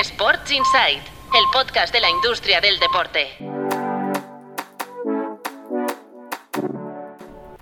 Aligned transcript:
Sports 0.00 0.50
Insight, 0.50 0.98
el 0.98 1.44
podcast 1.52 1.94
de 1.94 2.00
la 2.00 2.10
industria 2.10 2.60
del 2.60 2.80
deporte. 2.80 3.28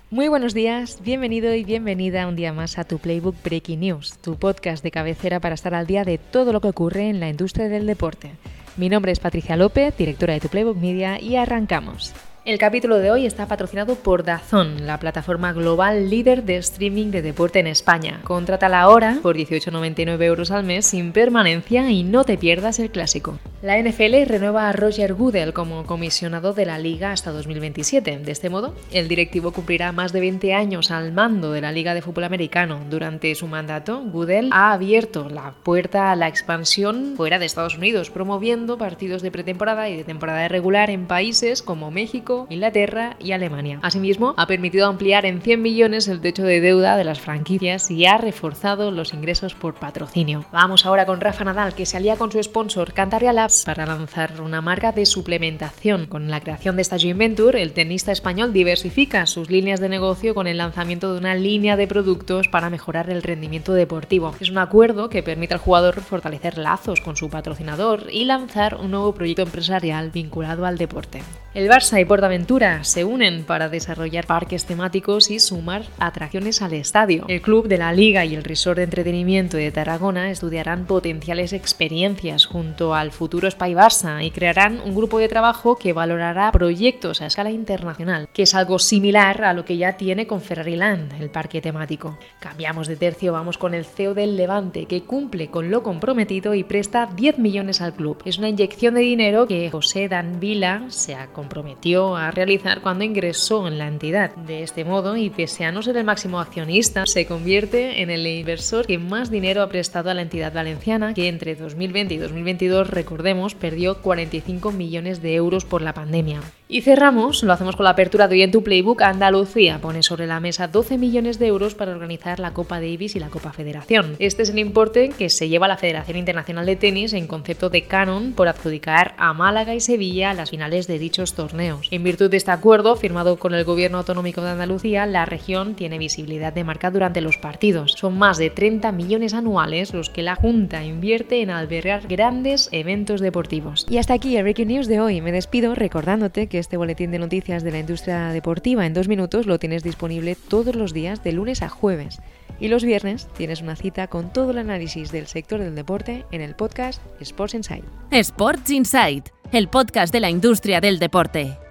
Muy 0.09 0.27
buenos 0.29 0.55
días, 0.55 0.99
bienvenido 1.03 1.53
y 1.53 1.63
bienvenida 1.63 2.27
un 2.27 2.35
día 2.35 2.51
más 2.51 2.79
a 2.79 2.85
tu 2.85 2.97
Playbook 2.97 3.35
Breaking 3.43 3.81
News, 3.81 4.17
tu 4.17 4.39
podcast 4.39 4.83
de 4.83 4.89
cabecera 4.89 5.39
para 5.39 5.53
estar 5.53 5.75
al 5.75 5.85
día 5.85 6.03
de 6.05 6.17
todo 6.17 6.53
lo 6.53 6.59
que 6.59 6.69
ocurre 6.69 7.07
en 7.07 7.19
la 7.19 7.29
industria 7.29 7.69
del 7.69 7.85
deporte. 7.85 8.31
Mi 8.77 8.89
nombre 8.89 9.11
es 9.11 9.19
Patricia 9.19 9.55
López, 9.55 9.95
directora 9.95 10.33
de 10.33 10.39
tu 10.39 10.47
Playbook 10.47 10.77
Media, 10.77 11.19
y 11.19 11.35
arrancamos. 11.35 12.15
El 12.45 12.57
capítulo 12.57 12.97
de 12.97 13.09
hoy 13.09 13.25
está 13.25 13.47
patrocinado 13.47 13.95
por 13.95 14.25
Dazón, 14.25 14.85
la 14.85 14.99
plataforma 14.99 15.53
global 15.53 16.09
líder 16.09 16.43
de 16.43 16.57
streaming 16.57 17.09
de 17.09 17.21
deporte 17.21 17.59
en 17.59 17.67
España. 17.67 18.19
Contrata 18.25 18.67
ahora 18.81 19.19
por 19.23 19.37
18,99 19.37 20.21
euros 20.23 20.51
al 20.51 20.65
mes 20.65 20.85
sin 20.85 21.13
permanencia 21.13 21.89
y 21.89 22.03
no 22.03 22.25
te 22.25 22.37
pierdas 22.37 22.79
el 22.79 22.89
clásico. 22.89 23.39
La 23.63 23.81
NFL 23.81 24.25
renueva 24.25 24.67
a 24.67 24.73
Roger 24.73 25.13
Goodell 25.13 25.53
como 25.53 25.85
comisionado 25.85 26.51
de 26.51 26.65
la 26.65 26.77
liga 26.77 27.13
hasta 27.13 27.31
2027. 27.31 28.17
De 28.17 28.31
este 28.33 28.49
modo, 28.49 28.75
el 28.91 29.07
directivo 29.07 29.53
cumplirá 29.53 29.93
más 29.93 30.11
de 30.11 30.19
20 30.19 30.53
años 30.53 30.91
al 30.91 31.13
mando 31.13 31.53
de 31.53 31.61
la 31.61 31.71
Liga 31.71 31.93
de 31.93 32.01
Fútbol 32.01 32.25
Americano. 32.25 32.81
Durante 32.89 33.33
su 33.35 33.47
mandato, 33.47 34.01
Goodell 34.01 34.49
ha 34.51 34.73
abierto 34.73 35.29
la 35.29 35.53
puerta 35.63 36.11
a 36.11 36.17
la 36.17 36.27
expansión 36.27 37.13
fuera 37.15 37.39
de 37.39 37.45
Estados 37.45 37.77
Unidos, 37.77 38.09
promoviendo 38.09 38.77
partidos 38.77 39.21
de 39.21 39.31
pretemporada 39.31 39.87
y 39.87 39.95
de 39.95 40.03
temporada 40.03 40.49
regular 40.49 40.89
en 40.89 41.07
países 41.07 41.61
como 41.61 41.89
México, 41.89 42.47
Inglaterra 42.49 43.15
y 43.17 43.31
Alemania. 43.31 43.79
Asimismo, 43.81 44.33
ha 44.35 44.45
permitido 44.45 44.87
ampliar 44.87 45.25
en 45.25 45.41
100 45.41 45.61
millones 45.61 46.09
el 46.09 46.19
techo 46.19 46.43
de 46.43 46.59
deuda 46.59 46.97
de 46.97 47.05
las 47.05 47.21
franquicias 47.21 47.89
y 47.89 48.07
ha 48.07 48.17
reforzado 48.17 48.91
los 48.91 49.13
ingresos 49.13 49.53
por 49.53 49.75
patrocinio. 49.75 50.43
Vamos 50.51 50.85
ahora 50.85 51.05
con 51.05 51.21
Rafa 51.21 51.45
Nadal, 51.45 51.73
que 51.73 51.85
se 51.85 51.95
alía 51.95 52.17
con 52.17 52.29
su 52.29 52.43
sponsor 52.43 52.91
Cantabria 52.91 53.31
Labs 53.31 53.52
para 53.65 53.85
lanzar 53.85 54.41
una 54.41 54.61
marca 54.61 54.91
de 54.91 55.05
suplementación. 55.05 56.07
Con 56.07 56.29
la 56.29 56.41
creación 56.41 56.75
de 56.75 56.81
esta 56.81 56.97
joint 56.97 57.17
venture, 57.17 57.61
el 57.61 57.73
tenista 57.73 58.11
español 58.11 58.53
diversifica 58.53 59.25
sus 59.25 59.49
líneas 59.49 59.79
de 59.79 59.89
negocio 59.89 60.33
con 60.33 60.47
el 60.47 60.57
lanzamiento 60.57 61.13
de 61.13 61.19
una 61.19 61.35
línea 61.35 61.77
de 61.77 61.87
productos 61.87 62.47
para 62.47 62.69
mejorar 62.69 63.09
el 63.09 63.23
rendimiento 63.23 63.73
deportivo. 63.73 64.35
Es 64.39 64.49
un 64.49 64.57
acuerdo 64.57 65.09
que 65.09 65.23
permite 65.23 65.53
al 65.53 65.59
jugador 65.59 66.01
fortalecer 66.01 66.57
lazos 66.57 67.01
con 67.01 67.15
su 67.15 67.29
patrocinador 67.29 68.07
y 68.11 68.25
lanzar 68.25 68.75
un 68.75 68.91
nuevo 68.91 69.13
proyecto 69.13 69.43
empresarial 69.43 70.09
vinculado 70.11 70.65
al 70.65 70.77
deporte. 70.77 71.21
El 71.53 71.69
Barça 71.69 72.01
y 72.01 72.05
Portaventura 72.05 72.83
se 72.83 73.03
unen 73.03 73.43
para 73.43 73.69
desarrollar 73.69 74.25
parques 74.25 74.65
temáticos 74.65 75.29
y 75.29 75.39
sumar 75.39 75.83
atracciones 75.99 76.63
al 76.63 76.73
estadio. 76.73 77.25
El 77.27 77.41
club 77.41 77.67
de 77.67 77.77
la 77.77 77.93
Liga 77.93 78.25
y 78.25 78.33
el 78.33 78.43
Resort 78.43 78.77
de 78.77 78.85
Entretenimiento 78.85 79.57
de 79.57 79.71
Tarragona 79.71 80.31
estudiarán 80.31 80.85
potenciales 80.85 81.53
experiencias 81.53 82.47
junto 82.47 82.95
al 82.95 83.11
futuro 83.11 83.42
Spy 83.49 83.73
Barça 83.73 84.23
y 84.23 84.31
crearán 84.31 84.79
un 84.83 84.95
grupo 84.95 85.19
de 85.19 85.27
trabajo 85.27 85.77
que 85.77 85.93
valorará 85.93 86.51
proyectos 86.51 87.21
a 87.21 87.27
escala 87.27 87.51
internacional, 87.51 88.29
que 88.33 88.43
es 88.43 88.55
algo 88.55 88.79
similar 88.79 89.43
a 89.43 89.53
lo 89.53 89.65
que 89.65 89.77
ya 89.77 89.97
tiene 89.97 90.27
con 90.27 90.41
Ferrari 90.41 90.75
Land, 90.75 91.21
el 91.21 91.29
parque 91.29 91.61
temático. 91.61 92.17
Cambiamos 92.39 92.87
de 92.87 92.95
tercio, 92.95 93.33
vamos 93.33 93.57
con 93.57 93.73
el 93.73 93.85
CEO 93.85 94.13
del 94.13 94.37
Levante, 94.37 94.85
que 94.85 95.03
cumple 95.03 95.49
con 95.49 95.71
lo 95.71 95.83
comprometido 95.83 96.53
y 96.53 96.63
presta 96.63 97.07
10 97.07 97.39
millones 97.39 97.81
al 97.81 97.93
club. 97.93 98.21
Es 98.25 98.37
una 98.37 98.49
inyección 98.49 98.95
de 98.95 99.01
dinero 99.01 99.47
que 99.47 99.69
José 99.71 100.07
Dan 100.07 100.39
Vila 100.39 100.83
se 100.89 101.15
comprometió 101.33 102.15
a 102.15 102.31
realizar 102.31 102.81
cuando 102.81 103.03
ingresó 103.03 103.67
en 103.67 103.77
la 103.77 103.87
entidad. 103.87 104.35
De 104.35 104.63
este 104.63 104.85
modo, 104.85 105.17
y 105.17 105.29
pese 105.29 105.65
a 105.65 105.71
no 105.71 105.81
ser 105.81 105.97
el 105.97 106.03
máximo 106.03 106.39
accionista, 106.39 107.05
se 107.05 107.25
convierte 107.25 108.01
en 108.01 108.09
el 108.09 108.25
inversor 108.25 108.85
que 108.85 108.97
más 108.97 109.29
dinero 109.29 109.61
ha 109.61 109.69
prestado 109.69 110.09
a 110.09 110.13
la 110.13 110.21
entidad 110.21 110.53
valenciana, 110.53 111.13
que 111.13 111.27
entre 111.27 111.55
2020 111.55 112.13
y 112.13 112.17
2022, 112.17 112.89
recordemos, 112.89 113.32
perdió 113.59 114.01
45 114.01 114.71
millones 114.71 115.21
de 115.21 115.35
euros 115.35 115.65
por 115.65 115.81
la 115.81 115.93
pandemia. 115.93 116.41
Y 116.67 116.81
cerramos, 116.81 117.43
lo 117.43 117.53
hacemos 117.53 117.75
con 117.75 117.83
la 117.83 117.91
apertura 117.91 118.27
de 118.27 118.35
hoy 118.35 118.41
en 118.41 118.51
tu 118.51 118.63
Playbook, 118.63 119.01
Andalucía 119.01 119.79
pone 119.79 120.01
sobre 120.01 120.25
la 120.25 120.39
mesa 120.39 120.67
12 120.67 120.97
millones 120.97 121.37
de 121.37 121.47
euros 121.47 121.75
para 121.75 121.91
organizar 121.91 122.39
la 122.39 122.53
Copa 122.53 122.79
Davis 122.79 123.15
y 123.15 123.19
la 123.19 123.29
Copa 123.29 123.51
Federación. 123.51 124.15
Este 124.17 124.41
es 124.41 124.49
el 124.49 124.59
importe 124.59 125.09
que 125.09 125.29
se 125.29 125.49
lleva 125.49 125.67
la 125.67 125.77
Federación 125.77 126.17
Internacional 126.17 126.65
de 126.65 126.75
Tenis 126.75 127.13
en 127.13 127.27
concepto 127.27 127.69
de 127.69 127.83
canon 127.83 128.33
por 128.33 128.47
adjudicar 128.47 129.13
a 129.17 129.33
Málaga 129.33 129.75
y 129.75 129.81
Sevilla 129.81 130.33
las 130.33 130.49
finales 130.49 130.87
de 130.87 130.99
dichos 130.99 131.33
torneos. 131.33 131.87
En 131.91 132.03
virtud 132.03 132.31
de 132.31 132.37
este 132.37 132.51
acuerdo, 132.51 132.95
firmado 132.95 133.37
con 133.37 133.53
el 133.53 133.65
Gobierno 133.65 133.99
Autonómico 133.99 134.41
de 134.41 134.51
Andalucía, 134.51 135.05
la 135.05 135.25
región 135.25 135.75
tiene 135.75 135.97
visibilidad 135.97 136.53
de 136.53 136.63
marca 136.63 136.91
durante 136.91 137.21
los 137.21 137.37
partidos. 137.37 137.91
Son 137.91 138.17
más 138.17 138.37
de 138.37 138.49
30 138.49 138.91
millones 138.91 139.33
anuales 139.33 139.93
los 139.93 140.09
que 140.09 140.23
la 140.23 140.35
Junta 140.35 140.83
invierte 140.83 141.41
en 141.41 141.49
albergar 141.49 142.07
grandes 142.07 142.69
eventos 142.71 143.21
deportivos. 143.23 143.87
Y 143.89 143.97
hasta 143.97 144.13
aquí 144.13 144.37
el 144.37 144.43
Breaking 144.43 144.67
News 144.67 144.87
de 144.87 144.99
hoy. 144.99 145.21
Me 145.21 145.31
despido 145.31 145.73
recordándote 145.73 146.47
que 146.47 146.59
este 146.59 146.77
boletín 146.77 147.09
de 147.11 147.19
noticias 147.19 147.63
de 147.63 147.71
la 147.71 147.79
industria 147.79 148.29
deportiva 148.29 148.85
en 148.85 148.93
dos 148.93 149.07
minutos 149.07 149.47
lo 149.47 149.57
tienes 149.57 149.83
disponible 149.83 150.35
todos 150.35 150.75
los 150.75 150.93
días 150.93 151.23
de 151.23 151.31
lunes 151.31 151.61
a 151.61 151.69
jueves. 151.69 152.19
Y 152.59 152.67
los 152.67 152.83
viernes 152.83 153.27
tienes 153.35 153.61
una 153.61 153.75
cita 153.75 154.07
con 154.07 154.31
todo 154.31 154.51
el 154.51 154.59
análisis 154.59 155.11
del 155.11 155.27
sector 155.27 155.59
del 155.59 155.75
deporte 155.75 156.25
en 156.31 156.41
el 156.41 156.55
podcast 156.55 157.01
Sports 157.19 157.55
Insight. 157.55 157.83
Sports 158.11 158.69
Insight, 158.69 159.29
el 159.51 159.67
podcast 159.67 160.13
de 160.13 160.19
la 160.19 160.29
industria 160.29 160.79
del 160.79 160.99
deporte. 160.99 161.62